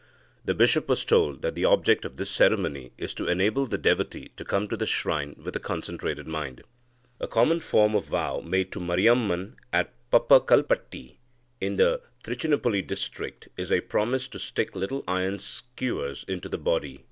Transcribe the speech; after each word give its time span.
The 0.43 0.55
Bishop 0.55 0.89
was 0.89 1.05
told 1.05 1.43
that 1.43 1.53
the 1.53 1.65
object 1.65 2.05
of 2.05 2.17
this 2.17 2.31
ceremony 2.31 2.91
is 2.97 3.13
to 3.13 3.27
enable 3.27 3.67
the 3.67 3.77
devotee 3.77 4.31
to 4.35 4.43
come 4.43 4.67
to 4.69 4.75
the 4.75 4.87
shrine 4.87 5.35
with 5.37 5.55
a 5.55 5.59
concentrated 5.59 6.25
mind. 6.25 6.63
A 7.19 7.27
common 7.27 7.59
form 7.59 7.93
of 7.93 8.07
vow 8.07 8.39
made 8.43 8.71
to 8.71 8.79
Mariamman 8.79 9.57
at 9.71 9.93
Pappakkalpatti 10.11 11.17
in 11.59 11.75
the 11.75 12.01
Trichinopoly 12.23 12.81
district 12.81 13.49
is 13.57 13.71
a 13.71 13.81
promise 13.81 14.27
to 14.29 14.39
stick 14.39 14.75
little 14.75 15.03
iron 15.07 15.37
skewers 15.37 16.25
into 16.27 16.49
the 16.49 16.57
body. 16.57 16.99